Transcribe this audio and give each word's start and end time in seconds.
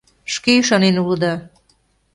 Шке 0.33 0.51
ӱшанен 0.59 0.95
улыда. 1.03 1.33